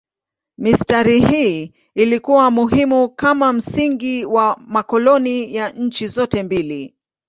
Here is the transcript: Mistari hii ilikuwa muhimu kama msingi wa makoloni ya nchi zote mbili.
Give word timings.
Mistari 0.57 1.19
hii 1.25 1.73
ilikuwa 1.95 2.51
muhimu 2.51 3.09
kama 3.09 3.53
msingi 3.53 4.25
wa 4.25 4.57
makoloni 4.67 5.55
ya 5.55 5.69
nchi 5.69 6.07
zote 6.07 6.43
mbili. 6.43 6.95